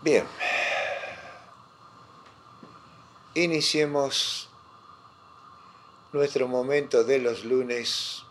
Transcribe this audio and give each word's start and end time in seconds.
Bien. 0.00 0.24
Iniciemos 3.34 4.48
nuestro 6.12 6.46
momento 6.46 7.02
de 7.02 7.18
los 7.18 7.44
lunes 7.44 8.22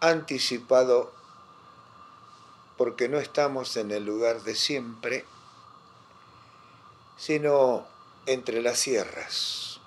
anticipado 0.00 1.12
porque 2.76 3.08
no 3.08 3.18
estamos 3.18 3.76
en 3.76 3.90
el 3.90 4.04
lugar 4.04 4.42
de 4.42 4.54
siempre, 4.54 5.24
sino 7.16 7.84
entre 8.26 8.62
las 8.62 8.78
sierras, 8.78 9.80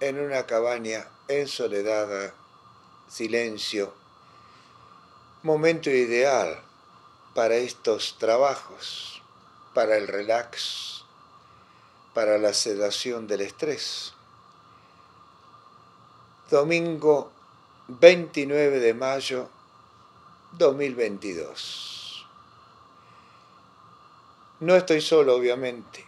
en 0.00 0.18
una 0.18 0.46
cabaña 0.46 1.06
en 1.28 1.48
soledad, 1.48 2.32
silencio, 3.08 3.92
momento 5.42 5.90
ideal 5.90 6.62
para 7.34 7.56
estos 7.56 8.16
trabajos, 8.18 9.22
para 9.74 9.96
el 9.96 10.08
relax, 10.08 11.04
para 12.14 12.38
la 12.38 12.52
sedación 12.52 13.26
del 13.26 13.42
estrés. 13.42 14.14
Domingo 16.50 17.30
29 17.86 18.80
de 18.80 18.94
mayo 18.94 19.48
2022. 20.52 22.26
No 24.60 24.74
estoy 24.74 25.00
solo, 25.00 25.36
obviamente. 25.36 26.04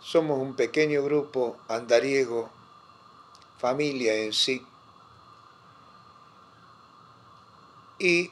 Somos 0.00 0.38
un 0.38 0.54
pequeño 0.54 1.02
grupo 1.02 1.58
andariego, 1.68 2.48
familia 3.58 4.14
en 4.14 4.32
sí. 4.32 4.64
Y 7.98 8.30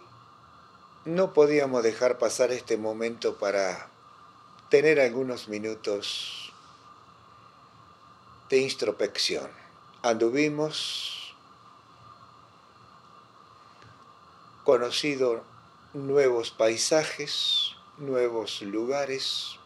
no 1.05 1.35
podíamos 1.35 1.83
dejar 1.83 2.19
pasar 2.19 2.51
este 2.51 2.79
momento 2.79 3.37
para 3.37 3.89
tener 4.71 5.01
algunos 5.01 5.49
minutos 5.49 6.53
de 8.49 8.59
introspección. 8.59 9.51
Anduvimos, 10.03 11.35
conocido 14.65 15.43
nuevos 15.93 16.51
paisajes, 16.51 17.73
nuevos 17.99 18.63
lugares, 18.63 19.59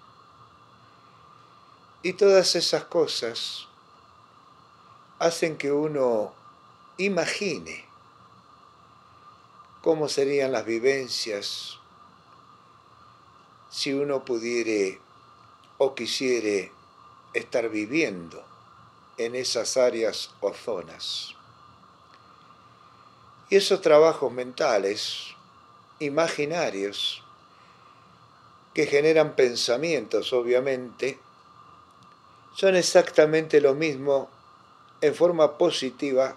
y 2.02 2.14
todas 2.14 2.56
esas 2.56 2.84
cosas 2.84 3.66
hacen 5.18 5.56
que 5.56 5.70
uno 5.72 6.32
imagine 6.96 7.87
cómo 9.82 10.08
serían 10.08 10.52
las 10.52 10.64
vivencias 10.64 11.78
si 13.70 13.92
uno 13.92 14.24
pudiera 14.24 14.98
o 15.78 15.94
quisiera 15.94 16.70
estar 17.34 17.68
viviendo 17.68 18.44
en 19.16 19.34
esas 19.34 19.76
áreas 19.76 20.30
o 20.40 20.52
zonas. 20.52 21.34
Y 23.50 23.56
esos 23.56 23.80
trabajos 23.80 24.32
mentales, 24.32 25.34
imaginarios, 26.00 27.22
que 28.74 28.86
generan 28.86 29.34
pensamientos, 29.34 30.32
obviamente, 30.32 31.18
son 32.54 32.76
exactamente 32.76 33.60
lo 33.60 33.74
mismo 33.74 34.28
en 35.00 35.14
forma 35.14 35.56
positiva 35.58 36.36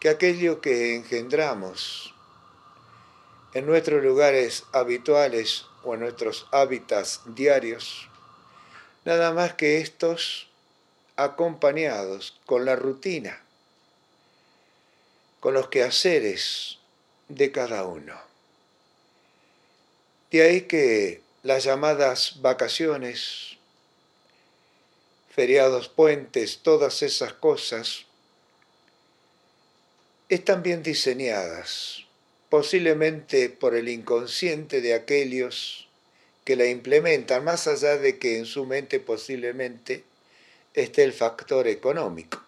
que 0.00 0.08
aquello 0.08 0.60
que 0.60 0.94
engendramos 0.96 2.14
en 3.54 3.66
nuestros 3.66 4.02
lugares 4.02 4.64
habituales 4.72 5.66
o 5.82 5.94
en 5.94 6.00
nuestros 6.00 6.46
hábitats 6.52 7.22
diarios, 7.26 8.08
nada 9.04 9.32
más 9.32 9.54
que 9.54 9.78
estos 9.78 10.48
acompañados 11.16 12.38
con 12.44 12.64
la 12.64 12.76
rutina, 12.76 13.42
con 15.40 15.54
los 15.54 15.68
quehaceres 15.68 16.78
de 17.28 17.52
cada 17.52 17.84
uno. 17.84 18.20
De 20.30 20.42
ahí 20.42 20.62
que 20.62 21.22
las 21.42 21.64
llamadas 21.64 22.42
vacaciones, 22.42 23.56
feriados, 25.30 25.88
puentes, 25.88 26.58
todas 26.62 27.02
esas 27.02 27.32
cosas, 27.32 28.05
están 30.28 30.62
bien 30.62 30.82
diseñadas, 30.82 32.04
posiblemente 32.48 33.48
por 33.48 33.74
el 33.74 33.88
inconsciente 33.88 34.80
de 34.80 34.94
aquellos 34.94 35.88
que 36.44 36.56
la 36.56 36.66
implementan, 36.66 37.44
más 37.44 37.66
allá 37.66 37.96
de 37.96 38.18
que 38.18 38.38
en 38.38 38.46
su 38.46 38.66
mente 38.66 39.00
posiblemente 39.00 40.04
esté 40.74 41.02
el 41.02 41.12
factor 41.12 41.66
económico. 41.66 42.42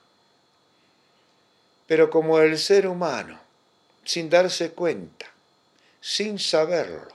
Pero 1.88 2.10
como 2.10 2.38
el 2.38 2.58
ser 2.58 2.86
humano, 2.86 3.40
sin 4.04 4.30
darse 4.30 4.70
cuenta, 4.70 5.26
sin 6.00 6.38
saberlo, 6.38 7.08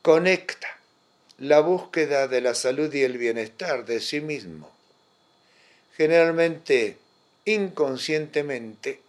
conecta 0.00 0.78
la 1.38 1.60
búsqueda 1.60 2.28
de 2.28 2.40
la 2.40 2.54
salud 2.54 2.92
y 2.94 3.02
el 3.02 3.18
bienestar 3.18 3.84
de 3.84 4.00
sí 4.00 4.20
mismo, 4.20 4.70
generalmente 5.96 6.96
inconscientemente, 7.44 9.01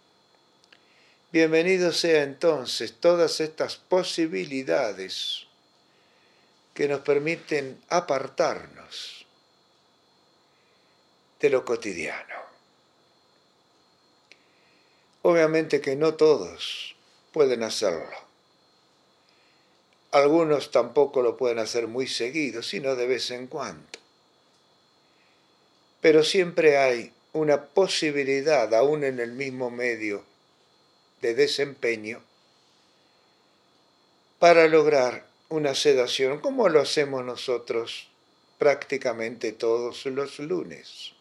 bienvenido 1.34 1.90
sea 1.90 2.22
entonces 2.22 2.92
todas 3.00 3.40
estas 3.40 3.74
posibilidades 3.74 5.48
que 6.74 6.86
nos 6.86 7.00
permiten 7.00 7.82
apartarnos 7.88 9.26
de 11.40 11.50
lo 11.50 11.64
cotidiano. 11.64 12.36
Obviamente 15.22 15.80
que 15.80 15.96
no 15.96 16.14
todos 16.14 16.94
pueden 17.32 17.64
hacerlo. 17.64 18.16
Algunos 20.12 20.70
tampoco 20.70 21.20
lo 21.20 21.36
pueden 21.36 21.58
hacer 21.58 21.88
muy 21.88 22.06
seguido, 22.06 22.62
sino 22.62 22.94
de 22.94 23.08
vez 23.08 23.32
en 23.32 23.48
cuando. 23.48 23.98
Pero 26.00 26.22
siempre 26.22 26.78
hay 26.78 27.12
una 27.32 27.64
posibilidad, 27.64 28.72
aún 28.72 29.02
en 29.02 29.18
el 29.18 29.32
mismo 29.32 29.72
medio 29.72 30.32
de 31.24 31.34
desempeño, 31.34 32.22
para 34.38 34.68
lograr 34.68 35.26
una 35.48 35.74
sedación 35.74 36.38
como 36.38 36.68
lo 36.68 36.82
hacemos 36.82 37.24
nosotros 37.24 38.08
prácticamente 38.58 39.52
todos 39.52 40.04
los 40.04 40.38
lunes. 40.38 41.12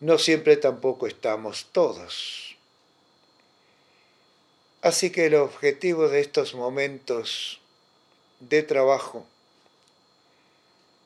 No 0.00 0.18
siempre 0.18 0.58
tampoco 0.58 1.06
estamos 1.06 1.68
todos. 1.72 2.54
Así 4.82 5.08
que 5.08 5.24
el 5.24 5.36
objetivo 5.36 6.10
de 6.10 6.20
estos 6.20 6.54
momentos 6.54 7.62
de 8.40 8.62
trabajo, 8.62 9.26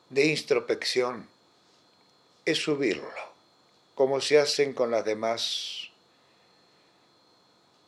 de 0.09 0.25
introspección, 0.25 1.25
es 2.43 2.57
subirlo, 2.57 3.09
como 3.95 4.19
se 4.19 4.39
hacen 4.39 4.73
con 4.73 4.91
las 4.91 5.05
demás 5.05 5.82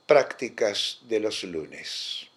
prácticas 0.06 1.00
de 1.04 1.20
los 1.20 1.44
lunes. 1.44 2.28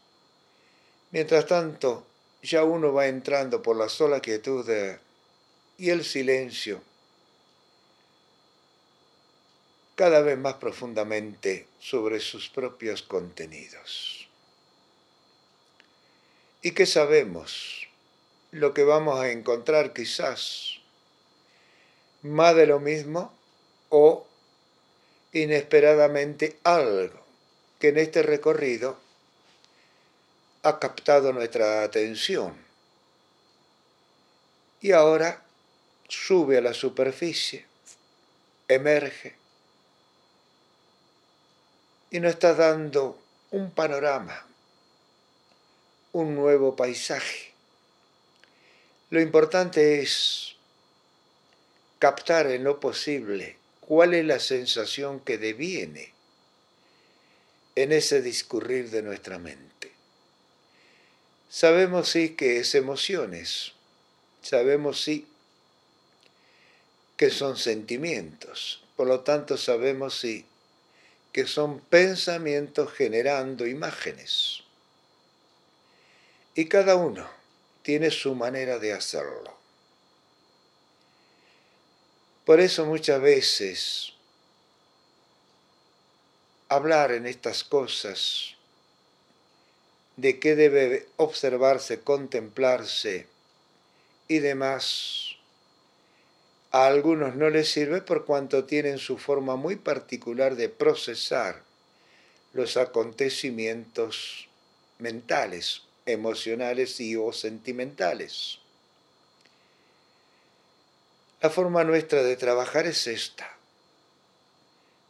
Mientras 1.10 1.46
tanto, 1.46 2.06
ya 2.42 2.64
uno 2.64 2.92
va 2.92 3.08
entrando 3.08 3.62
por 3.62 3.76
la 3.76 3.88
sola 3.88 4.20
quietud 4.20 4.68
y 5.76 5.90
el 5.90 6.04
silencio 6.04 6.80
cada 9.96 10.20
vez 10.20 10.38
más 10.38 10.54
profundamente 10.54 11.66
sobre 11.80 12.20
sus 12.20 12.48
propios 12.48 13.02
contenidos. 13.02 14.28
¿Y 16.62 16.70
qué 16.72 16.86
sabemos? 16.86 17.88
Lo 18.52 18.74
que 18.74 18.84
vamos 18.84 19.18
a 19.18 19.30
encontrar 19.30 19.92
quizás 19.92 20.78
más 22.22 22.54
de 22.54 22.66
lo 22.66 22.80
mismo 22.80 23.32
o 23.88 24.26
inesperadamente 25.32 26.58
algo 26.62 27.27
que 27.78 27.88
en 27.88 27.98
este 27.98 28.22
recorrido 28.22 28.98
ha 30.62 30.78
captado 30.78 31.32
nuestra 31.32 31.82
atención 31.82 32.56
y 34.80 34.92
ahora 34.92 35.42
sube 36.08 36.58
a 36.58 36.60
la 36.60 36.74
superficie, 36.74 37.66
emerge 38.68 39.36
y 42.10 42.20
nos 42.20 42.32
está 42.32 42.54
dando 42.54 43.18
un 43.50 43.70
panorama, 43.70 44.46
un 46.12 46.34
nuevo 46.34 46.74
paisaje. 46.74 47.52
Lo 49.10 49.20
importante 49.20 50.00
es 50.00 50.56
captar 51.98 52.46
en 52.46 52.64
lo 52.64 52.80
posible 52.80 53.56
cuál 53.80 54.14
es 54.14 54.24
la 54.24 54.38
sensación 54.38 55.20
que 55.20 55.38
deviene 55.38 56.17
en 57.82 57.92
ese 57.92 58.22
discurrir 58.22 58.90
de 58.90 59.02
nuestra 59.02 59.38
mente. 59.38 59.92
Sabemos 61.48 62.08
sí 62.08 62.30
que 62.30 62.58
es 62.58 62.74
emociones, 62.74 63.72
sabemos 64.42 65.00
sí 65.00 65.28
que 67.16 67.30
son 67.30 67.56
sentimientos, 67.56 68.82
por 68.96 69.06
lo 69.06 69.20
tanto 69.20 69.56
sabemos 69.56 70.18
sí 70.18 70.44
que 71.32 71.46
son 71.46 71.78
pensamientos 71.78 72.92
generando 72.92 73.64
imágenes. 73.64 74.64
Y 76.56 76.66
cada 76.66 76.96
uno 76.96 77.30
tiene 77.82 78.10
su 78.10 78.34
manera 78.34 78.80
de 78.80 78.92
hacerlo. 78.92 79.56
Por 82.44 82.58
eso 82.58 82.86
muchas 82.86 83.20
veces 83.20 84.14
hablar 86.68 87.12
en 87.12 87.26
estas 87.26 87.64
cosas 87.64 88.54
de 90.16 90.38
qué 90.38 90.56
debe 90.56 91.06
observarse, 91.16 92.00
contemplarse 92.00 93.26
y 94.26 94.40
demás, 94.40 95.36
a 96.70 96.86
algunos 96.86 97.34
no 97.36 97.48
les 97.48 97.70
sirve 97.70 98.02
por 98.02 98.26
cuanto 98.26 98.64
tienen 98.64 98.98
su 98.98 99.16
forma 99.16 99.56
muy 99.56 99.76
particular 99.76 100.56
de 100.56 100.68
procesar 100.68 101.62
los 102.52 102.76
acontecimientos 102.76 104.48
mentales, 104.98 105.82
emocionales 106.04 107.00
y 107.00 107.16
o 107.16 107.32
sentimentales. 107.32 108.58
La 111.40 111.50
forma 111.50 111.84
nuestra 111.84 112.22
de 112.22 112.36
trabajar 112.36 112.86
es 112.86 113.06
esta, 113.06 113.57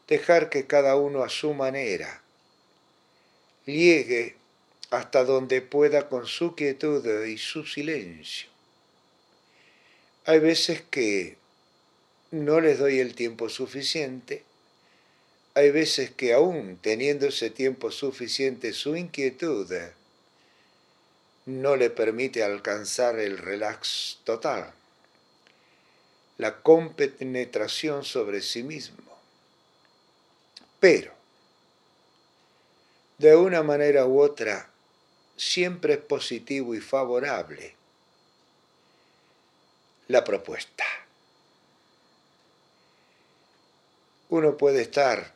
dejar 0.08 0.48
que 0.48 0.66
cada 0.66 0.96
uno 0.96 1.22
a 1.22 1.28
su 1.28 1.54
manera 1.54 2.22
llegue 3.66 4.36
hasta 4.90 5.24
donde 5.24 5.60
pueda 5.60 6.08
con 6.08 6.26
su 6.26 6.54
quietud 6.54 7.06
y 7.26 7.36
su 7.36 7.66
silencio. 7.66 8.48
Hay 10.24 10.40
veces 10.40 10.82
que 10.90 11.36
no 12.30 12.60
les 12.60 12.78
doy 12.78 12.98
el 12.98 13.14
tiempo 13.14 13.48
suficiente, 13.48 14.42
hay 15.54 15.70
veces 15.70 16.10
que 16.10 16.32
aún 16.32 16.78
teniendo 16.80 17.26
ese 17.26 17.50
tiempo 17.50 17.90
suficiente 17.90 18.72
su 18.72 18.96
inquietud 18.96 19.70
no 21.46 21.76
le 21.76 21.90
permite 21.90 22.42
alcanzar 22.42 23.18
el 23.18 23.38
relax 23.38 24.18
total, 24.24 24.72
la 26.36 26.60
compenetración 26.60 28.04
sobre 28.04 28.42
sí 28.42 28.62
mismo. 28.62 29.07
Pero, 30.80 31.12
de 33.18 33.34
una 33.34 33.64
manera 33.64 34.06
u 34.06 34.20
otra, 34.20 34.70
siempre 35.36 35.94
es 35.94 36.00
positivo 36.00 36.74
y 36.74 36.80
favorable 36.80 37.74
la 40.06 40.22
propuesta. 40.22 40.84
Uno 44.28 44.56
puede 44.56 44.82
estar, 44.82 45.32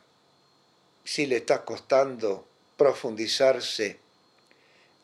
si 1.03 1.25
le 1.25 1.37
está 1.37 1.65
costando 1.65 2.47
profundizarse, 2.77 3.97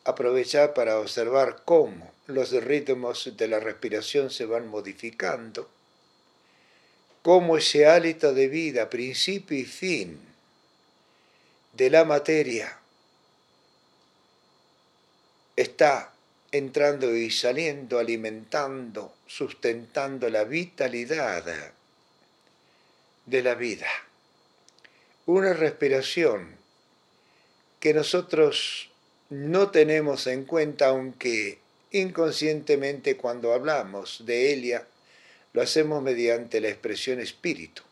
aprovechar 0.04 0.72
para 0.72 0.98
observar 0.98 1.62
cómo 1.66 2.10
los 2.26 2.50
ritmos 2.52 3.36
de 3.36 3.48
la 3.48 3.60
respiración 3.60 4.30
se 4.30 4.46
van 4.46 4.68
modificando, 4.68 5.68
cómo 7.22 7.58
ese 7.58 7.86
hálito 7.86 8.32
de 8.32 8.48
vida, 8.48 8.88
principio 8.88 9.58
y 9.58 9.64
fin 9.64 10.29
de 11.72 11.90
la 11.90 12.04
materia, 12.04 12.78
está 15.56 16.12
entrando 16.52 17.14
y 17.14 17.30
saliendo, 17.30 17.98
alimentando, 17.98 19.14
sustentando 19.26 20.28
la 20.28 20.44
vitalidad 20.44 21.72
de 23.26 23.42
la 23.42 23.54
vida. 23.54 23.86
Una 25.26 25.52
respiración 25.52 26.56
que 27.78 27.94
nosotros 27.94 28.90
no 29.30 29.70
tenemos 29.70 30.26
en 30.26 30.44
cuenta, 30.44 30.88
aunque 30.88 31.58
inconscientemente 31.92 33.16
cuando 33.16 33.52
hablamos 33.52 34.24
de 34.26 34.52
ella, 34.52 34.86
lo 35.52 35.62
hacemos 35.62 36.02
mediante 36.02 36.60
la 36.60 36.68
expresión 36.68 37.20
espíritu. 37.20 37.82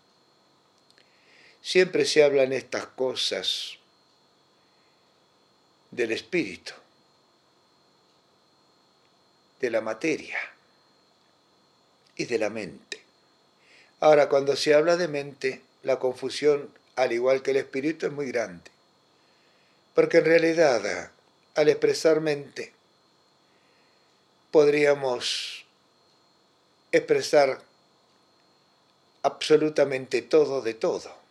Siempre 1.68 2.06
se 2.06 2.24
hablan 2.24 2.54
estas 2.54 2.86
cosas 2.86 3.74
del 5.90 6.12
espíritu 6.12 6.72
de 9.60 9.70
la 9.70 9.82
materia 9.82 10.38
y 12.16 12.24
de 12.24 12.38
la 12.38 12.48
mente. 12.48 13.02
Ahora, 14.00 14.30
cuando 14.30 14.56
se 14.56 14.72
habla 14.72 14.96
de 14.96 15.08
mente, 15.08 15.60
la 15.82 15.98
confusión, 15.98 16.72
al 16.96 17.12
igual 17.12 17.42
que 17.42 17.50
el 17.50 17.58
espíritu, 17.58 18.06
es 18.06 18.12
muy 18.12 18.32
grande. 18.32 18.70
Porque 19.94 20.16
en 20.16 20.24
realidad, 20.24 21.10
al 21.54 21.68
expresar 21.68 22.22
mente, 22.22 22.72
podríamos 24.50 25.66
expresar 26.92 27.60
absolutamente 29.22 30.22
todo 30.22 30.62
de 30.62 30.72
todo. 30.72 31.27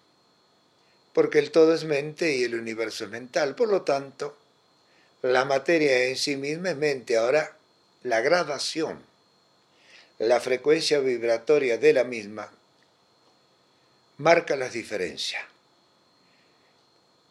Porque 1.17 1.39
el 1.39 1.49
todo 1.49 1.73
es 1.73 1.83
mente 1.83 2.35
y 2.35 2.43
el 2.43 2.53
universo 2.53 3.05
es 3.05 3.09
mental. 3.09 3.55
Por 3.55 3.69
lo 3.69 3.81
tanto, 3.81 4.37
la 5.23 5.45
materia 5.45 6.03
en 6.03 6.15
sí 6.15 6.35
misma 6.35 6.69
es 6.69 6.77
mente. 6.77 7.17
Ahora, 7.17 7.57
la 8.03 8.21
gradación, 8.21 9.01
la 10.19 10.39
frecuencia 10.39 10.99
vibratoria 10.99 11.79
de 11.79 11.93
la 11.93 12.03
misma, 12.03 12.51
marca 14.17 14.55
las 14.55 14.73
diferencias. 14.73 15.43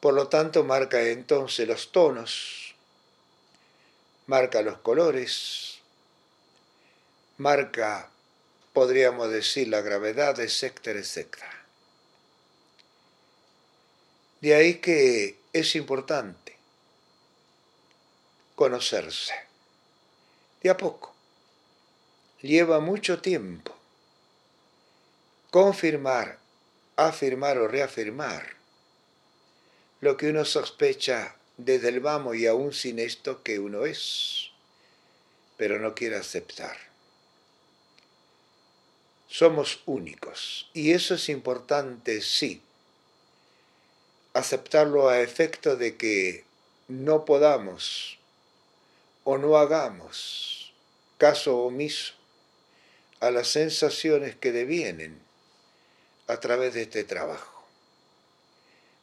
Por 0.00 0.14
lo 0.14 0.26
tanto, 0.26 0.64
marca 0.64 1.00
entonces 1.02 1.68
los 1.68 1.92
tonos, 1.92 2.74
marca 4.26 4.62
los 4.62 4.78
colores, 4.78 5.78
marca, 7.36 8.10
podríamos 8.72 9.30
decir, 9.30 9.68
la 9.68 9.80
gravedad, 9.80 10.40
etcétera, 10.40 10.98
etcétera. 10.98 11.65
De 14.40 14.54
ahí 14.54 14.74
que 14.76 15.38
es 15.52 15.74
importante 15.76 16.56
conocerse 18.54 19.46
a 20.68 20.76
poco. 20.76 21.14
Lleva 22.40 22.80
mucho 22.80 23.20
tiempo 23.20 23.74
confirmar, 25.50 26.38
afirmar 26.96 27.58
o 27.58 27.68
reafirmar 27.68 28.56
lo 30.00 30.16
que 30.16 30.28
uno 30.28 30.44
sospecha 30.44 31.36
desde 31.56 31.88
el 31.88 32.00
vamos 32.00 32.36
y 32.36 32.46
aún 32.46 32.72
sin 32.72 32.98
esto 32.98 33.42
que 33.42 33.58
uno 33.58 33.86
es, 33.86 34.50
pero 35.56 35.78
no 35.78 35.94
quiere 35.94 36.16
aceptar. 36.16 36.76
Somos 39.28 39.80
únicos 39.86 40.70
y 40.74 40.92
eso 40.92 41.14
es 41.14 41.28
importante, 41.30 42.20
sí, 42.20 42.62
aceptarlo 44.36 45.08
a 45.08 45.22
efecto 45.22 45.76
de 45.76 45.96
que 45.96 46.44
no 46.88 47.24
podamos 47.24 48.18
o 49.24 49.38
no 49.38 49.56
hagamos 49.56 50.74
caso 51.16 51.56
omiso 51.60 52.12
a 53.20 53.30
las 53.30 53.48
sensaciones 53.48 54.36
que 54.36 54.52
devienen 54.52 55.18
a 56.26 56.38
través 56.38 56.74
de 56.74 56.82
este 56.82 57.02
trabajo. 57.02 57.64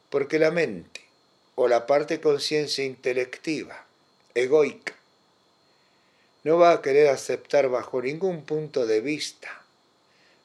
Porque 0.08 0.38
la 0.38 0.52
mente 0.52 1.00
o 1.56 1.66
la 1.66 1.88
parte 1.88 2.20
conciencia 2.20 2.84
intelectiva, 2.84 3.86
egoica, 4.36 4.94
no 6.44 6.58
va 6.58 6.70
a 6.70 6.80
querer 6.80 7.08
aceptar 7.08 7.68
bajo 7.70 8.00
ningún 8.00 8.44
punto 8.44 8.86
de 8.86 9.00
vista 9.00 9.64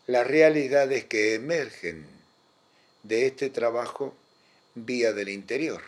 las 0.08 0.26
realidades 0.26 1.06
que 1.06 1.36
emergen 1.36 2.08
de 3.04 3.28
este 3.28 3.52
trabajo 3.52 4.16
vía 4.76 5.14
del 5.14 5.30
interior. 5.30 5.82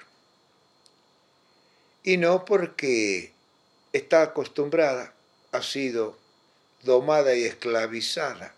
Y 2.03 2.17
no 2.17 2.45
porque 2.45 3.31
está 3.93 4.23
acostumbrada 4.23 5.13
ha 5.51 5.61
sido 5.61 6.17
domada 6.83 7.35
y 7.35 7.43
esclavizada 7.43 8.55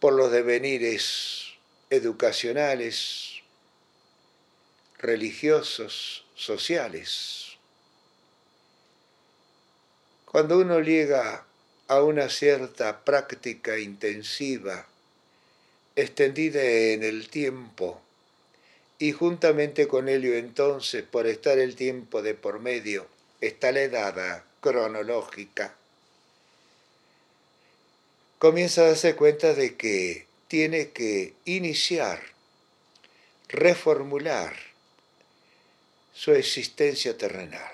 por 0.00 0.14
los 0.14 0.30
devenires 0.30 1.54
educacionales, 1.90 3.42
religiosos, 4.98 6.26
sociales. 6.34 7.56
Cuando 10.24 10.58
uno 10.58 10.80
llega 10.80 11.46
a 11.86 12.02
una 12.02 12.28
cierta 12.28 13.04
práctica 13.04 13.78
intensiva, 13.78 14.86
extendida 15.96 16.62
en 16.62 17.02
el 17.02 17.28
tiempo 17.28 18.00
y 18.98 19.12
juntamente 19.12 19.88
con 19.88 20.08
ello 20.08 20.34
entonces, 20.34 21.02
por 21.02 21.26
estar 21.26 21.58
el 21.58 21.76
tiempo 21.76 22.22
de 22.22 22.34
por 22.34 22.60
medio, 22.60 23.06
está 23.40 23.72
la 23.72 23.82
edad 23.82 24.44
cronológica, 24.60 25.74
comienza 28.38 28.82
a 28.82 28.88
darse 28.88 29.14
cuenta 29.16 29.54
de 29.54 29.76
que 29.76 30.26
tiene 30.48 30.90
que 30.90 31.34
iniciar, 31.44 32.22
reformular 33.48 34.56
su 36.14 36.32
existencia 36.32 37.18
terrenal. 37.18 37.72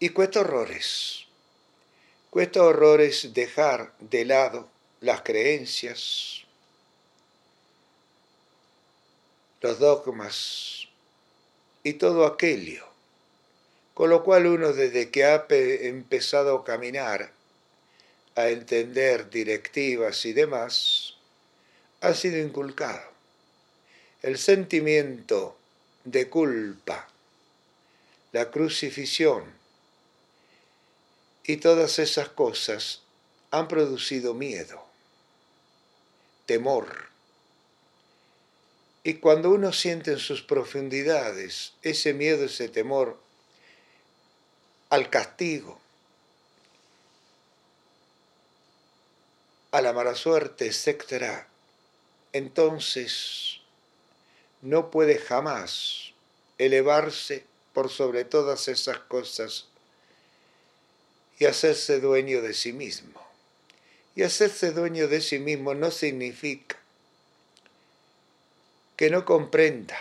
Y 0.00 0.08
cuesta 0.08 0.40
horrores, 0.40 1.26
cuesta 2.30 2.62
horrores 2.62 3.34
dejar 3.34 3.92
de 4.00 4.24
lado 4.24 4.71
las 5.02 5.22
creencias, 5.22 6.42
los 9.60 9.78
dogmas 9.78 10.88
y 11.82 11.94
todo 11.94 12.24
aquello, 12.24 12.86
con 13.94 14.10
lo 14.10 14.22
cual 14.22 14.46
uno 14.46 14.72
desde 14.72 15.10
que 15.10 15.24
ha 15.24 15.44
empezado 15.48 16.56
a 16.56 16.64
caminar, 16.64 17.32
a 18.36 18.48
entender 18.48 19.28
directivas 19.28 20.24
y 20.24 20.32
demás, 20.32 21.14
ha 22.00 22.14
sido 22.14 22.38
inculcado. 22.38 23.02
El 24.22 24.38
sentimiento 24.38 25.56
de 26.04 26.28
culpa, 26.28 27.08
la 28.30 28.52
crucifixión 28.52 29.52
y 31.44 31.56
todas 31.56 31.98
esas 31.98 32.28
cosas 32.28 33.02
han 33.50 33.66
producido 33.66 34.32
miedo, 34.32 34.91
temor. 36.46 37.08
Y 39.04 39.14
cuando 39.14 39.50
uno 39.50 39.72
siente 39.72 40.12
en 40.12 40.18
sus 40.18 40.42
profundidades 40.42 41.74
ese 41.82 42.14
miedo, 42.14 42.44
ese 42.44 42.68
temor 42.68 43.18
al 44.90 45.10
castigo, 45.10 45.80
a 49.72 49.80
la 49.80 49.92
mala 49.92 50.14
suerte, 50.14 50.66
etc., 50.66 51.46
entonces 52.32 53.60
no 54.60 54.90
puede 54.90 55.18
jamás 55.18 56.12
elevarse 56.58 57.44
por 57.72 57.90
sobre 57.90 58.24
todas 58.24 58.68
esas 58.68 58.98
cosas 58.98 59.66
y 61.38 61.46
hacerse 61.46 62.00
dueño 62.00 62.42
de 62.42 62.54
sí 62.54 62.72
mismo. 62.72 63.21
Y 64.14 64.22
hacerse 64.22 64.72
dueño 64.72 65.08
de 65.08 65.20
sí 65.20 65.38
mismo 65.38 65.74
no 65.74 65.90
significa 65.90 66.76
que 68.96 69.10
no 69.10 69.24
comprenda. 69.24 69.96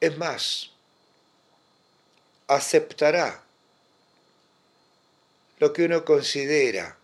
Es 0.00 0.16
más, 0.16 0.70
aceptará 2.46 3.42
lo 5.58 5.72
que 5.72 5.84
uno 5.84 6.04
considera 6.04 6.96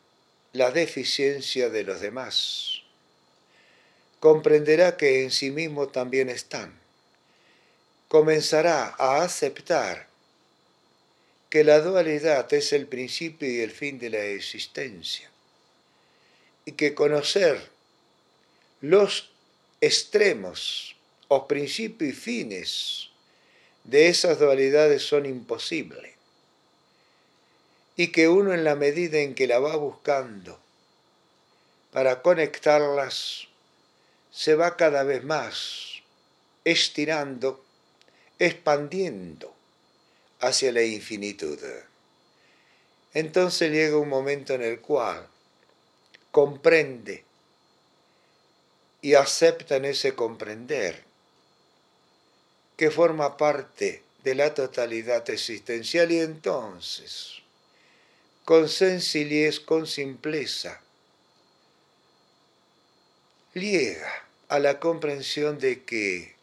la 0.52 0.70
deficiencia 0.70 1.70
de 1.70 1.82
los 1.82 2.00
demás. 2.00 2.82
Comprenderá 4.20 4.96
que 4.96 5.22
en 5.22 5.30
sí 5.30 5.50
mismo 5.50 5.88
también 5.88 6.30
están. 6.30 6.78
Comenzará 8.08 8.94
a 8.96 9.22
aceptar 9.22 10.06
que 11.54 11.62
la 11.62 11.78
dualidad 11.78 12.52
es 12.52 12.72
el 12.72 12.88
principio 12.88 13.48
y 13.48 13.60
el 13.60 13.70
fin 13.70 14.00
de 14.00 14.10
la 14.10 14.24
existencia 14.24 15.30
y 16.64 16.72
que 16.72 16.96
conocer 16.96 17.70
los 18.80 19.30
extremos 19.80 20.96
o 21.28 21.46
principios 21.46 22.10
y 22.10 22.12
fines 22.12 23.08
de 23.84 24.08
esas 24.08 24.40
dualidades 24.40 25.04
son 25.04 25.26
imposibles 25.26 26.14
y 27.94 28.08
que 28.08 28.26
uno 28.26 28.52
en 28.52 28.64
la 28.64 28.74
medida 28.74 29.20
en 29.20 29.36
que 29.36 29.46
la 29.46 29.60
va 29.60 29.76
buscando 29.76 30.58
para 31.92 32.20
conectarlas, 32.20 33.46
se 34.32 34.56
va 34.56 34.76
cada 34.76 35.04
vez 35.04 35.22
más 35.22 36.02
estirando, 36.64 37.64
expandiendo 38.40 39.53
hacia 40.46 40.72
la 40.72 40.82
infinitud. 40.82 41.58
Entonces 43.12 43.70
llega 43.70 43.96
un 43.96 44.08
momento 44.08 44.54
en 44.54 44.62
el 44.62 44.80
cual 44.80 45.26
comprende 46.30 47.24
y 49.02 49.14
acepta 49.14 49.76
en 49.76 49.84
ese 49.84 50.14
comprender 50.14 51.04
que 52.76 52.90
forma 52.90 53.36
parte 53.36 54.02
de 54.24 54.34
la 54.34 54.52
totalidad 54.54 55.28
existencial 55.30 56.10
y 56.10 56.18
entonces 56.18 57.44
con 58.44 58.68
sencillez, 58.68 59.58
con 59.60 59.86
simpleza, 59.86 60.80
llega 63.54 64.12
a 64.48 64.58
la 64.58 64.78
comprensión 64.80 65.58
de 65.58 65.82
que 65.84 66.33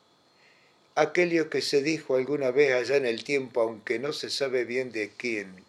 aquello 0.95 1.49
que 1.49 1.61
se 1.61 1.81
dijo 1.81 2.15
alguna 2.15 2.51
vez 2.51 2.73
allá 2.73 2.97
en 2.97 3.05
el 3.05 3.23
tiempo, 3.23 3.61
aunque 3.61 3.99
no 3.99 4.13
se 4.13 4.29
sabe 4.29 4.65
bien 4.65 4.91
de 4.91 5.11
quién, 5.15 5.63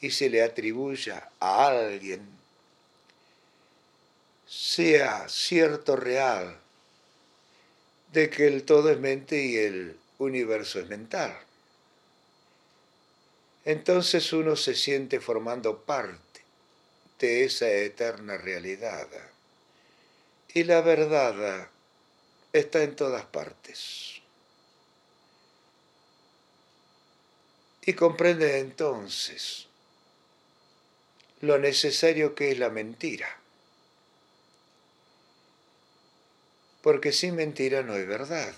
y 0.00 0.10
se 0.10 0.30
le 0.30 0.42
atribuya 0.42 1.30
a 1.40 1.68
alguien, 1.68 2.20
sea 4.46 5.28
cierto 5.28 5.96
real 5.96 6.58
de 8.12 8.30
que 8.30 8.46
el 8.46 8.64
todo 8.64 8.90
es 8.90 8.98
mente 8.98 9.44
y 9.44 9.56
el 9.56 9.96
universo 10.18 10.80
es 10.80 10.88
mental 10.88 11.36
entonces 13.68 14.32
uno 14.32 14.56
se 14.56 14.74
siente 14.74 15.20
formando 15.20 15.82
parte 15.82 16.40
de 17.18 17.44
esa 17.44 17.68
eterna 17.68 18.38
realidad. 18.38 19.06
Y 20.54 20.64
la 20.64 20.80
verdad 20.80 21.68
está 22.50 22.82
en 22.82 22.96
todas 22.96 23.26
partes. 23.26 24.22
Y 27.88 27.94
comprende 27.94 28.58
entonces 28.58 29.66
lo 31.40 31.56
necesario 31.56 32.34
que 32.34 32.50
es 32.50 32.58
la 32.58 32.68
mentira. 32.68 33.40
Porque 36.82 37.12
sin 37.12 37.34
mentira 37.34 37.82
no 37.82 37.94
hay 37.94 38.04
verdad. 38.04 38.52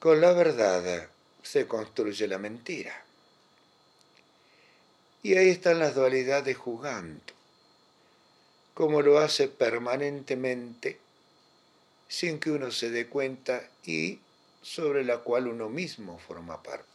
Con 0.00 0.20
la 0.20 0.32
verdad 0.32 1.08
se 1.44 1.68
construye 1.68 2.26
la 2.26 2.38
mentira. 2.38 3.04
Y 5.22 5.36
ahí 5.36 5.50
están 5.50 5.78
las 5.78 5.94
dualidades 5.94 6.56
jugando, 6.56 7.22
como 8.74 9.00
lo 9.00 9.20
hace 9.20 9.46
permanentemente, 9.46 10.98
sin 12.08 12.40
que 12.40 12.50
uno 12.50 12.72
se 12.72 12.90
dé 12.90 13.06
cuenta 13.06 13.62
y 13.84 14.18
sobre 14.68 15.04
la 15.04 15.18
cual 15.18 15.48
uno 15.48 15.68
mismo 15.68 16.18
forma 16.18 16.62
parte. 16.62 16.86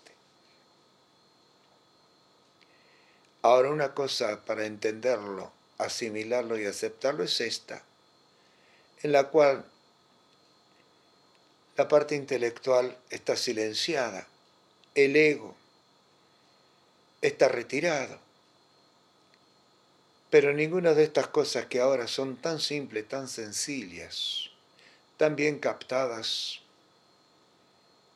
Ahora 3.42 3.70
una 3.70 3.94
cosa 3.94 4.46
para 4.46 4.66
entenderlo, 4.66 5.52
asimilarlo 5.78 6.58
y 6.58 6.66
aceptarlo 6.66 7.24
es 7.24 7.42
esta, 7.42 7.84
en 9.02 9.12
la 9.12 9.30
cual 9.30 9.66
la 11.76 11.88
parte 11.88 12.16
intelectual 12.16 12.98
está 13.10 13.36
silenciada 13.36 14.28
el 14.96 15.16
ego 15.16 15.56
está 17.22 17.48
retirado. 17.48 18.20
Pero 20.30 20.54
ninguna 20.54 20.94
de 20.94 21.04
estas 21.04 21.28
cosas 21.28 21.66
que 21.68 21.80
ahora 21.80 22.08
son 22.08 22.38
tan 22.38 22.60
simples, 22.60 23.08
tan 23.08 23.28
sencillas, 23.28 24.50
tan 25.18 25.36
bien 25.36 25.60
captadas, 25.60 26.63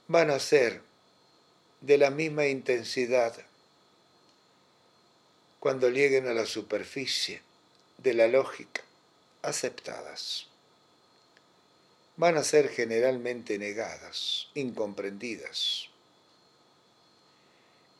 van 0.08 0.30
a 0.30 0.40
ser 0.40 0.82
de 1.82 1.98
la 1.98 2.10
misma 2.10 2.48
intensidad 2.48 3.36
cuando 5.60 5.90
lleguen 5.90 6.28
a 6.28 6.34
la 6.34 6.46
superficie 6.46 7.42
de 7.98 8.14
la 8.14 8.28
lógica, 8.28 8.84
aceptadas. 9.42 10.48
Van 12.16 12.38
a 12.38 12.44
ser 12.44 12.70
generalmente 12.70 13.58
negadas, 13.58 14.48
incomprendidas 14.56 15.90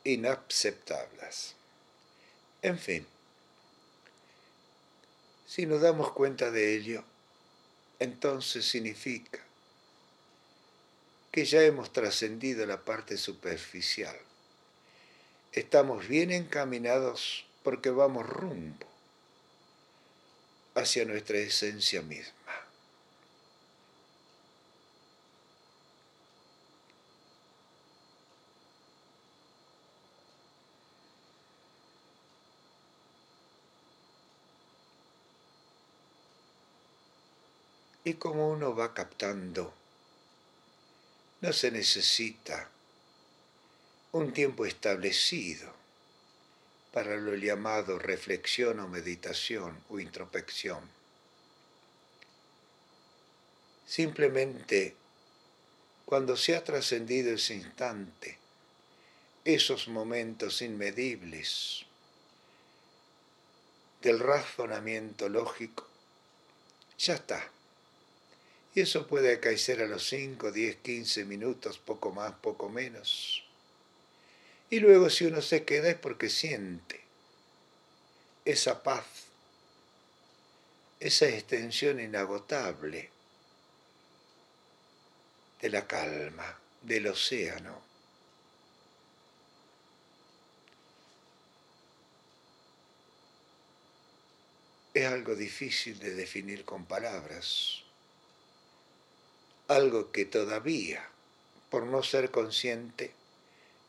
inaceptables. 0.08 1.54
En 2.62 2.80
fin, 2.80 3.06
si 5.46 5.66
nos 5.66 5.82
damos 5.82 6.14
cuenta 6.14 6.50
de 6.50 6.76
ello, 6.76 7.04
entonces 8.00 8.66
significa 8.66 9.47
que 11.38 11.46
ya 11.46 11.62
hemos 11.62 11.94
trascendido 11.94 12.66
la 12.66 12.84
parte 12.84 13.16
superficial. 13.16 14.18
Estamos 15.52 16.08
bien 16.08 16.32
encaminados 16.32 17.46
porque 17.62 17.92
vamos 17.92 18.28
rumbo 18.28 18.88
hacia 20.74 21.06
nuestra 21.06 21.38
esencia 21.38 22.02
misma. 22.02 22.34
Y 38.04 38.16
como 38.16 38.50
uno 38.50 38.76
va 38.76 38.96
captando, 38.96 39.72
no 41.42 41.54
se 41.54 41.72
necesita 41.72 42.70
un 44.12 44.34
tiempo 44.34 44.66
establecido 44.66 45.72
para 46.92 47.16
lo 47.18 47.36
llamado 47.36 48.00
reflexión 48.00 48.80
o 48.80 48.88
meditación 48.88 49.84
o 49.90 50.00
introspección. 50.00 50.80
Simplemente 53.86 54.96
cuando 56.06 56.36
se 56.38 56.56
ha 56.56 56.64
trascendido 56.64 57.34
ese 57.34 57.54
instante, 57.54 58.38
esos 59.44 59.88
momentos 59.88 60.62
inmedibles 60.62 61.86
del 64.02 64.20
razonamiento 64.20 65.30
lógico, 65.30 65.86
ya 66.98 67.16
está. 67.16 67.57
Y 68.78 68.82
eso 68.82 69.08
puede 69.08 69.34
acaecer 69.34 69.82
a 69.82 69.88
los 69.88 70.08
5, 70.08 70.52
10, 70.52 70.76
15 70.76 71.26
minutos, 71.26 71.80
poco 71.80 72.12
más, 72.12 72.34
poco 72.34 72.70
menos. 72.70 73.44
Y 74.70 74.80
luego 74.80 75.10
si 75.10 75.26
uno 75.26 75.42
se 75.42 75.66
queda 75.66 75.90
es 75.90 75.96
porque 75.96 76.30
siente 76.30 77.02
esa 78.46 78.84
paz, 78.84 79.04
esa 81.00 81.28
extensión 81.28 82.00
inagotable 82.00 83.10
de 85.60 85.70
la 85.70 85.88
calma, 85.88 86.60
del 86.84 87.08
océano. 87.08 87.82
Es 94.94 95.08
algo 95.08 95.34
difícil 95.34 95.98
de 95.98 96.14
definir 96.14 96.64
con 96.64 96.86
palabras 96.86 97.87
algo 99.68 100.12
que 100.12 100.26
todavía, 100.26 101.08
por 101.70 101.84
no 101.84 102.02
ser 102.02 102.32
consciente, 102.32 103.12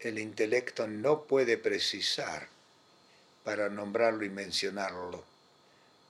el 0.01 0.19
intelecto 0.19 0.87
no 0.89 1.23
puede 1.25 1.57
precisar 1.57 2.49
para 3.45 3.69
nombrarlo 3.69 4.25
y 4.25 4.31
mencionarlo, 4.31 5.25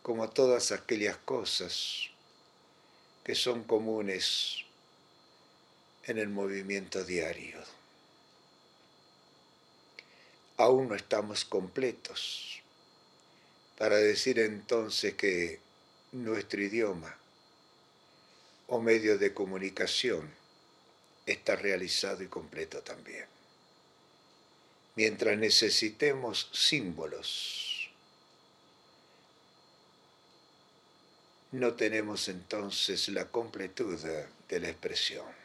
como 0.02 0.30
todas 0.30 0.72
aquellas 0.72 1.18
cosas 1.18 2.08
que 3.24 3.34
son 3.34 3.64
comunes 3.64 4.64
en 6.04 6.18
el 6.18 6.28
movimiento 6.30 7.04
diario. 7.04 7.58
Aún 10.56 10.88
no 10.88 10.94
estamos 10.94 11.44
completos 11.44 12.62
para 13.76 13.96
decir 13.96 14.38
entonces 14.38 15.14
que 15.14 15.60
nuestro 16.12 16.62
idioma 16.62 17.16
o 18.68 18.80
medio 18.80 19.18
de 19.18 19.34
comunicación 19.34 20.30
está 21.26 21.56
realizado 21.56 22.22
y 22.22 22.28
completo 22.28 22.82
también. 22.82 23.26
Mientras 24.94 25.38
necesitemos 25.38 26.50
símbolos, 26.52 27.90
no 31.52 31.74
tenemos 31.74 32.28
entonces 32.28 33.08
la 33.08 33.26
completud 33.26 33.98
de 34.48 34.60
la 34.60 34.68
expresión. 34.68 35.37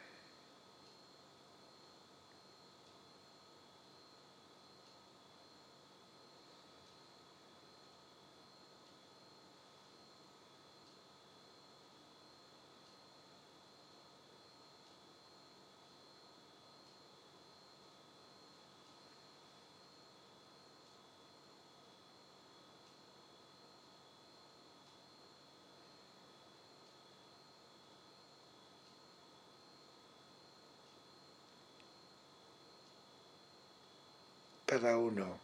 Cada 34.80 34.96
uno 34.96 35.38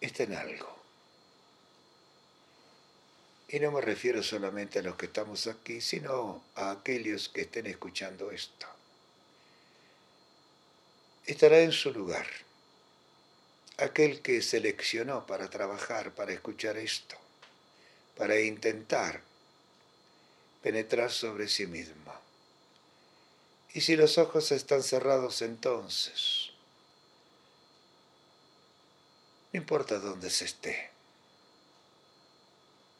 está 0.00 0.24
en 0.24 0.34
algo. 0.34 0.76
Y 3.48 3.60
no 3.60 3.70
me 3.70 3.80
refiero 3.80 4.24
solamente 4.24 4.80
a 4.80 4.82
los 4.82 4.96
que 4.96 5.06
estamos 5.06 5.46
aquí, 5.46 5.80
sino 5.80 6.42
a 6.56 6.72
aquellos 6.72 7.28
que 7.28 7.42
estén 7.42 7.66
escuchando 7.66 8.32
esto. 8.32 8.66
Estará 11.26 11.60
en 11.60 11.70
su 11.70 11.92
lugar 11.92 12.26
aquel 13.76 14.20
que 14.20 14.42
seleccionó 14.42 15.24
para 15.26 15.48
trabajar, 15.48 16.12
para 16.12 16.32
escuchar 16.32 16.76
esto, 16.76 17.16
para 18.16 18.40
intentar 18.40 19.20
penetrar 20.60 21.12
sobre 21.12 21.46
sí 21.46 21.68
mismo. 21.68 22.21
Y 23.74 23.80
si 23.80 23.96
los 23.96 24.18
ojos 24.18 24.52
están 24.52 24.82
cerrados 24.82 25.40
entonces, 25.40 26.50
no 29.52 29.58
importa 29.58 29.98
dónde 29.98 30.28
se 30.28 30.44
esté, 30.44 30.90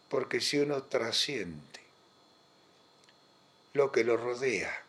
porque 0.09 0.41
si 0.41 0.59
uno 0.59 0.83
trasciende 0.85 1.81
lo 3.75 3.93
que 3.93 4.05
lo 4.05 4.17
rodea, 4.17 4.85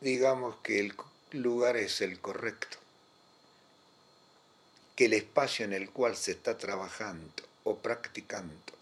digamos 0.00 0.56
que 0.62 0.78
el 0.78 0.94
lugar 1.32 1.76
es 1.76 2.00
el 2.00 2.20
correcto, 2.20 2.78
que 4.94 5.06
el 5.06 5.14
espacio 5.14 5.64
en 5.64 5.72
el 5.72 5.90
cual 5.90 6.16
se 6.16 6.32
está 6.32 6.58
trabajando 6.58 7.42
o 7.64 7.76
practicando 7.76 8.72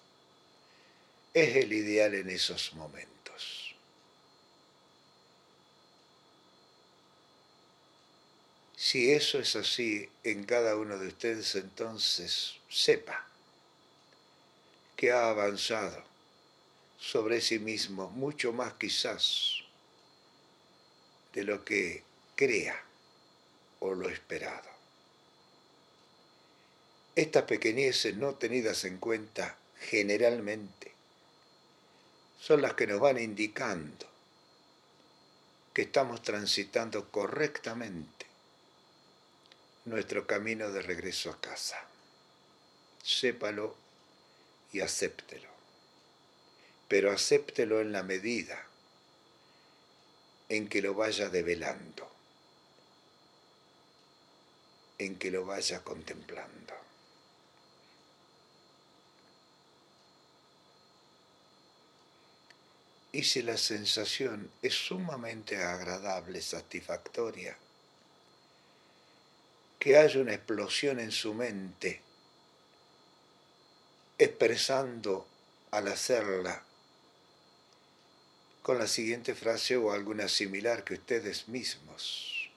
es 1.32 1.56
el 1.56 1.72
ideal 1.72 2.14
en 2.14 2.30
esos 2.30 2.74
momentos. 2.74 3.15
Si 8.76 9.10
eso 9.10 9.38
es 9.38 9.56
así 9.56 10.10
en 10.22 10.44
cada 10.44 10.76
uno 10.76 10.98
de 10.98 11.08
ustedes, 11.08 11.54
entonces 11.54 12.56
sepa 12.68 13.26
que 14.96 15.12
ha 15.12 15.30
avanzado 15.30 16.04
sobre 16.98 17.40
sí 17.40 17.58
mismo 17.58 18.10
mucho 18.10 18.52
más 18.52 18.74
quizás 18.74 19.62
de 21.32 21.44
lo 21.44 21.64
que 21.64 22.02
crea 22.34 22.82
o 23.80 23.94
lo 23.94 24.10
esperado. 24.10 24.68
Estas 27.14 27.44
pequeñeces 27.44 28.14
no 28.16 28.34
tenidas 28.34 28.84
en 28.84 28.98
cuenta 28.98 29.56
generalmente 29.80 30.92
son 32.38 32.60
las 32.60 32.74
que 32.74 32.86
nos 32.86 33.00
van 33.00 33.18
indicando 33.18 34.06
que 35.72 35.82
estamos 35.82 36.22
transitando 36.22 37.10
correctamente 37.10 38.25
nuestro 39.86 40.26
camino 40.26 40.70
de 40.70 40.82
regreso 40.82 41.30
a 41.30 41.40
casa. 41.40 41.78
Sépalo 43.02 43.76
y 44.72 44.80
acéptelo, 44.80 45.48
pero 46.88 47.12
acéptelo 47.12 47.80
en 47.80 47.92
la 47.92 48.02
medida 48.02 48.66
en 50.48 50.68
que 50.68 50.82
lo 50.82 50.94
vaya 50.94 51.28
develando, 51.28 52.10
en 54.98 55.16
que 55.16 55.30
lo 55.30 55.46
vaya 55.46 55.82
contemplando. 55.82 56.74
Y 63.12 63.22
si 63.22 63.40
la 63.42 63.56
sensación 63.56 64.50
es 64.62 64.74
sumamente 64.74 65.62
agradable, 65.62 66.42
satisfactoria, 66.42 67.56
que 69.86 69.96
haya 69.96 70.20
una 70.20 70.34
explosión 70.34 70.98
en 70.98 71.12
su 71.12 71.32
mente, 71.32 72.00
expresando 74.18 75.24
al 75.70 75.86
hacerla 75.86 76.60
con 78.62 78.80
la 78.80 78.88
siguiente 78.88 79.36
frase 79.36 79.76
o 79.76 79.92
alguna 79.92 80.26
similar 80.26 80.82
que 80.82 80.94
ustedes 80.94 81.46
mismos 81.46 82.50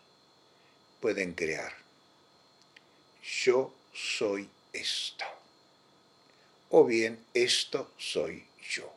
pueden 1.02 1.34
crear. 1.34 1.72
Yo 3.44 3.76
soy 3.94 4.50
esto. 4.74 5.26
O 6.72 6.84
bien 6.84 7.24
esto 7.36 7.92
soy 8.00 8.44
yo. 8.72 8.92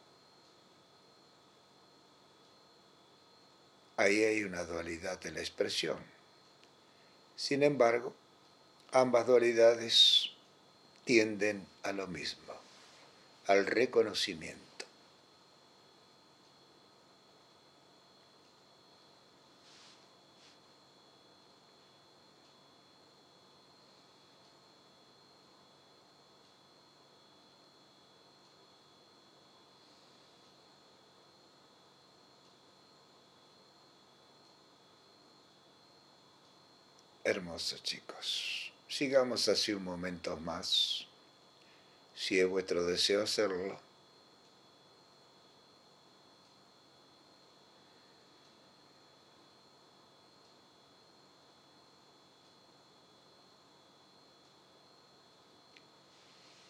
Ahí 3.98 4.24
hay 4.24 4.44
una 4.44 4.64
dualidad 4.64 5.20
de 5.20 5.32
la 5.32 5.40
expresión. 5.40 5.98
Sin 7.36 7.62
embargo, 7.62 8.14
ambas 8.92 9.26
dualidades 9.26 10.30
tienden 11.04 11.66
a 11.82 11.92
lo 11.92 12.06
mismo, 12.06 12.52
al 13.46 13.66
reconocimiento. 13.66 14.62
Hermosos 37.24 37.82
chicos, 37.82 38.61
sigamos 38.92 39.48
así 39.48 39.72
un 39.72 39.84
momento 39.84 40.36
más, 40.36 41.06
si 42.14 42.38
es 42.38 42.46
vuestro 42.46 42.84
deseo 42.84 43.22
hacerlo. 43.22 43.80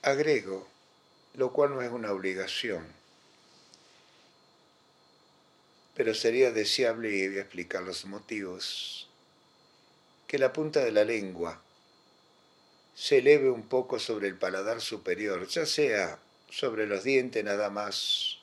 Agrego, 0.02 0.68
lo 1.35 1.52
cual 1.52 1.74
no 1.74 1.82
es 1.82 1.90
una 1.90 2.12
obligación, 2.12 2.87
pero 5.96 6.14
sería 6.14 6.52
deseable 6.52 7.11
y 7.11 7.28
voy 7.28 7.38
a 7.38 7.42
explicar 7.42 7.82
los 7.82 8.04
motivos 8.04 9.08
que 10.28 10.38
la 10.38 10.52
punta 10.52 10.85
de 10.85 10.92
la 10.92 11.04
lengua 11.04 11.61
se 13.02 13.18
eleve 13.18 13.50
un 13.50 13.64
poco 13.64 13.98
sobre 13.98 14.28
el 14.28 14.36
paladar 14.36 14.80
superior, 14.80 15.48
ya 15.48 15.66
sea 15.66 16.20
sobre 16.48 16.86
los 16.86 17.02
dientes 17.02 17.42
nada 17.42 17.68
más 17.68 18.38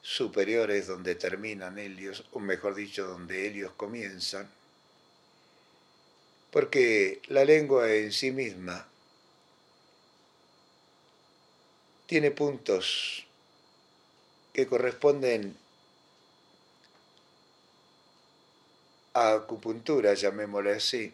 superiores 0.00 0.86
donde 0.86 1.14
terminan 1.14 1.78
helios, 1.78 2.24
o 2.32 2.40
mejor 2.40 2.74
dicho, 2.74 3.06
donde 3.06 3.46
helios 3.46 3.72
comienzan, 3.76 4.50
porque 6.50 7.20
la 7.26 7.44
lengua 7.44 7.92
en 7.92 8.12
sí 8.12 8.30
misma 8.30 8.88
tiene 12.06 12.30
puntos 12.30 13.26
que 14.54 14.66
corresponden 14.66 15.54
acupuntura, 19.12 20.14
llamémosle 20.14 20.72
así, 20.72 21.12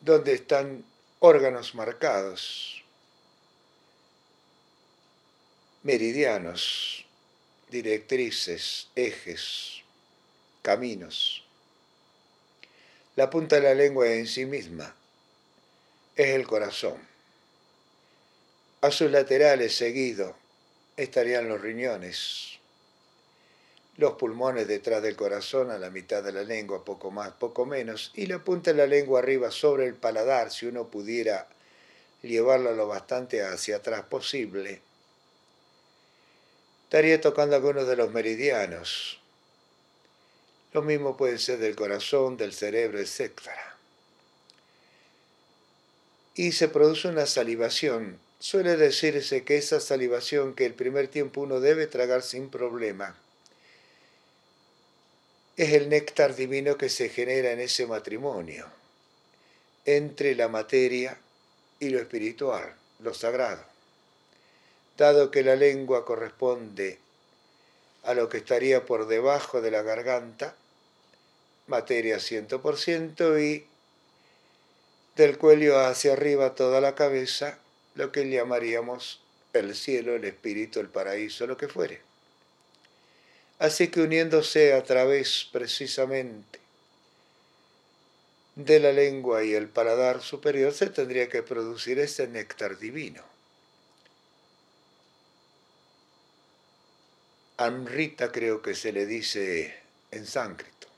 donde 0.00 0.34
están 0.34 0.84
órganos 1.18 1.74
marcados, 1.74 2.82
meridianos, 5.82 7.04
directrices, 7.70 8.88
ejes, 8.94 9.82
caminos. 10.62 11.44
La 13.16 13.28
punta 13.28 13.56
de 13.56 13.62
la 13.62 13.74
lengua 13.74 14.06
en 14.08 14.26
sí 14.26 14.46
misma 14.46 14.94
es 16.16 16.28
el 16.28 16.46
corazón. 16.46 16.96
A 18.80 18.90
sus 18.90 19.10
laterales 19.10 19.74
seguido 19.74 20.36
estarían 20.96 21.48
los 21.48 21.60
riñones, 21.60 22.59
los 23.96 24.14
pulmones 24.14 24.66
detrás 24.66 25.02
del 25.02 25.16
corazón, 25.16 25.70
a 25.70 25.78
la 25.78 25.90
mitad 25.90 26.22
de 26.22 26.32
la 26.32 26.42
lengua, 26.42 26.84
poco 26.84 27.10
más, 27.10 27.32
poco 27.32 27.66
menos, 27.66 28.12
y 28.14 28.26
la 28.26 28.38
punta 28.38 28.72
de 28.72 28.78
la 28.78 28.86
lengua 28.86 29.20
arriba 29.20 29.50
sobre 29.50 29.86
el 29.86 29.94
paladar, 29.94 30.50
si 30.50 30.66
uno 30.66 30.88
pudiera 30.88 31.48
llevarlo 32.22 32.74
lo 32.74 32.86
bastante 32.86 33.42
hacia 33.42 33.76
atrás 33.76 34.02
posible, 34.02 34.80
estaría 36.84 37.20
tocando 37.20 37.56
algunos 37.56 37.86
de 37.86 37.96
los 37.96 38.10
meridianos. 38.12 39.20
Lo 40.72 40.82
mismo 40.82 41.16
puede 41.16 41.38
ser 41.38 41.58
del 41.58 41.74
corazón, 41.74 42.36
del 42.36 42.52
cerebro, 42.52 43.00
etc. 43.00 43.32
Y 46.34 46.52
se 46.52 46.68
produce 46.68 47.08
una 47.08 47.26
salivación. 47.26 48.18
Suele 48.38 48.76
decirse 48.76 49.44
que 49.44 49.58
esa 49.58 49.80
salivación 49.80 50.54
que 50.54 50.64
el 50.64 50.74
primer 50.74 51.08
tiempo 51.08 51.42
uno 51.42 51.60
debe 51.60 51.86
tragar 51.86 52.22
sin 52.22 52.48
problema, 52.50 53.16
es 55.62 55.74
el 55.74 55.90
néctar 55.90 56.34
divino 56.34 56.78
que 56.78 56.88
se 56.88 57.10
genera 57.10 57.52
en 57.52 57.60
ese 57.60 57.86
matrimonio 57.86 58.66
entre 59.84 60.34
la 60.34 60.48
materia 60.48 61.18
y 61.78 61.90
lo 61.90 61.98
espiritual, 61.98 62.74
lo 63.00 63.12
sagrado. 63.12 63.62
Dado 64.96 65.30
que 65.30 65.42
la 65.42 65.56
lengua 65.56 66.06
corresponde 66.06 66.98
a 68.04 68.14
lo 68.14 68.30
que 68.30 68.38
estaría 68.38 68.86
por 68.86 69.06
debajo 69.06 69.60
de 69.60 69.70
la 69.70 69.82
garganta, 69.82 70.54
materia 71.66 72.16
100%, 72.16 73.42
y 73.42 73.66
del 75.14 75.36
cuello 75.36 75.78
hacia 75.78 76.14
arriba 76.14 76.54
toda 76.54 76.80
la 76.80 76.94
cabeza, 76.94 77.58
lo 77.96 78.12
que 78.12 78.30
llamaríamos 78.30 79.20
el 79.52 79.74
cielo, 79.74 80.14
el 80.14 80.24
espíritu, 80.24 80.80
el 80.80 80.88
paraíso, 80.88 81.46
lo 81.46 81.58
que 81.58 81.68
fuere. 81.68 82.09
Así 83.60 83.88
que 83.88 84.00
uniéndose 84.00 84.72
a 84.72 84.82
través 84.82 85.46
precisamente 85.52 86.58
de 88.54 88.80
la 88.80 88.90
lengua 88.90 89.44
y 89.44 89.52
el 89.52 89.68
paladar 89.68 90.22
superior 90.22 90.72
se 90.72 90.88
tendría 90.88 91.28
que 91.28 91.42
producir 91.42 91.98
ese 91.98 92.26
néctar 92.26 92.78
divino. 92.78 93.22
Amrita 97.58 98.32
creo 98.32 98.62
que 98.62 98.74
se 98.74 98.92
le 98.92 99.04
dice 99.04 99.78
en 100.10 100.26
sánscrito. 100.26 100.88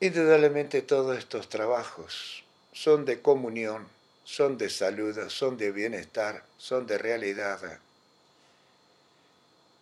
Indudablemente 0.00 0.82
todos 0.82 1.16
estos 1.16 1.48
trabajos 1.48 2.42
son 2.72 3.04
de 3.04 3.22
comunión 3.22 3.86
son 4.32 4.56
de 4.56 4.70
salud, 4.70 5.28
son 5.28 5.58
de 5.58 5.70
bienestar, 5.72 6.42
son 6.56 6.86
de 6.86 6.96
realidad. 6.96 7.60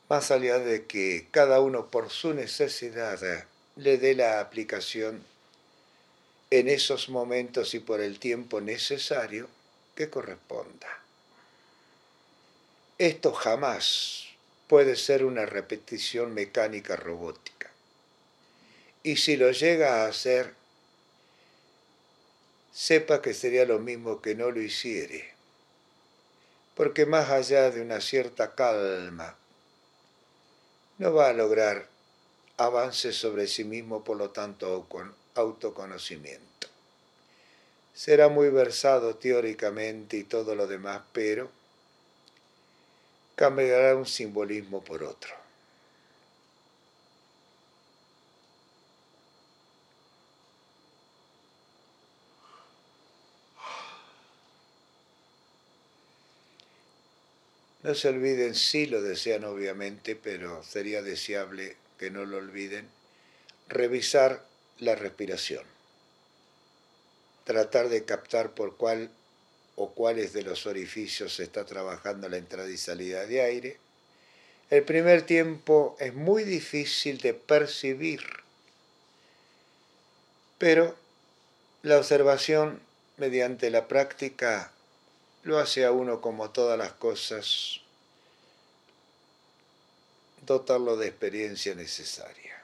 Más 0.09 0.33
allá 0.33 0.59
de 0.59 0.87
que 0.87 1.29
cada 1.31 1.61
uno 1.61 1.87
por 1.87 2.11
su 2.11 2.35
necesidad 2.35 3.47
le 3.77 3.97
dé 3.97 4.17
la 4.17 4.41
aplicación 4.41 5.23
en 6.51 6.69
esos 6.69 7.11
momentos 7.11 7.75
y 7.75 7.79
por 7.79 8.01
el 8.01 8.19
tiempo 8.19 8.61
necesario 8.61 9.49
que 9.95 10.11
corresponda. 10.11 10.99
Esto 12.99 13.33
jamás 13.33 14.31
puede 14.67 14.97
ser 14.97 15.25
una 15.25 15.47
repetición 15.47 16.35
mecánica 16.35 16.97
robótica. 16.97 17.71
Y 19.05 19.15
si 19.19 19.37
lo 19.37 19.53
llega 19.53 20.03
a 20.03 20.09
hacer, 20.09 20.55
sepa 22.73 23.21
que 23.21 23.35
sería 23.35 23.65
lo 23.65 23.79
mismo 23.79 24.23
que 24.23 24.35
no 24.35 24.51
lo 24.51 24.61
hiciere, 24.61 25.33
porque 26.75 27.07
más 27.07 27.31
allá 27.31 27.71
de 27.71 27.83
una 27.83 28.01
cierta 28.01 28.55
calma, 28.55 29.37
no 30.99 31.15
va 31.15 31.29
a 31.31 31.33
lograr 31.33 31.89
avance 32.57 33.13
sobre 33.13 33.47
sí 33.47 33.65
mismo, 33.65 34.05
por 34.05 34.19
lo 34.19 34.31
tanto, 34.31 34.87
con 34.89 35.15
autoconocimiento. 35.35 36.69
Será 37.95 38.29
muy 38.29 38.51
versado 38.51 39.17
teóricamente 39.17 40.19
y 40.19 40.25
todo 40.25 40.55
lo 40.55 40.67
demás, 40.67 41.03
pero 41.13 41.51
cambiará 43.35 43.97
un 43.97 44.07
simbolismo 44.07 44.85
por 44.85 45.03
otro. 45.03 45.40
No 57.83 57.95
se 57.95 58.09
olviden, 58.09 58.55
si 58.55 58.87
lo 58.87 59.01
desean 59.01 59.45
obviamente, 59.45 60.15
pero 60.15 60.63
sería 60.63 61.03
deseable 61.03 61.77
que 61.99 62.11
no 62.11 62.25
lo 62.25 62.37
olviden, 62.37 62.89
revisar 63.69 64.45
la 64.79 64.95
respiración. 64.95 65.65
Tratar 67.45 67.89
de 67.89 68.05
captar 68.05 68.55
por 68.55 68.77
cuál 68.77 69.11
o 69.77 69.93
cuáles 69.93 70.35
de 70.35 70.43
los 70.43 70.67
orificios 70.67 71.37
se 71.37 71.45
está 71.45 71.65
trabajando 71.65 72.29
la 72.29 72.37
entrada 72.37 72.69
y 72.69 72.77
salida 72.77 73.25
de 73.27 73.41
aire. 73.41 73.79
El 74.69 74.85
primer 74.85 75.23
tiempo 75.23 75.97
es 75.99 76.15
muy 76.15 76.45
difícil 76.45 77.19
de 77.19 77.35
percibir 77.35 78.21
Pero 80.59 80.95
la 81.83 81.97
observación 81.97 82.81
mediante 83.17 83.71
la 83.71 83.89
práctica 83.89 84.71
lo 85.43 85.59
hace 85.59 85.85
a 85.85 85.93
uno 85.93 86.21
como 86.21 86.51
todas 86.51 86.79
las 86.79 86.93
cosas, 86.93 87.81
dotarlo 90.47 90.97
de 90.97 91.09
experiencia 91.09 91.75
necesaria. 91.75 92.60